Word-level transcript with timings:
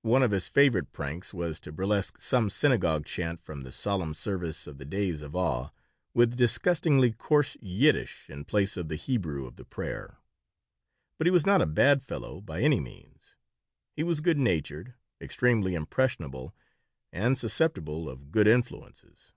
One 0.00 0.22
of 0.22 0.30
his 0.30 0.48
favorite 0.48 0.92
pranks 0.92 1.34
was 1.34 1.60
to 1.60 1.72
burlesque 1.72 2.22
some 2.22 2.48
synagogue 2.48 3.04
chant 3.04 3.38
from 3.38 3.60
the 3.64 3.70
solemn 3.70 4.14
service 4.14 4.66
of 4.66 4.78
the 4.78 4.86
Days 4.86 5.20
of 5.20 5.36
Awe, 5.36 5.68
with 6.14 6.36
disgustingly 6.36 7.12
coarse 7.12 7.54
Yiddish 7.60 8.30
in 8.30 8.46
place 8.46 8.78
of 8.78 8.88
the 8.88 8.96
Hebrew 8.96 9.46
of 9.46 9.56
the 9.56 9.66
prayer. 9.66 10.16
But 11.18 11.26
he 11.26 11.30
was 11.30 11.44
not 11.44 11.60
a 11.60 11.66
bad 11.66 12.02
fellow, 12.02 12.40
by 12.40 12.62
any 12.62 12.80
means. 12.80 13.36
He 13.94 14.02
was 14.02 14.22
good 14.22 14.38
natured, 14.38 14.94
extremely 15.20 15.74
impressionable, 15.74 16.54
and 17.12 17.36
susceptible 17.36 18.08
of 18.08 18.30
good 18.32 18.46
influences. 18.48 19.34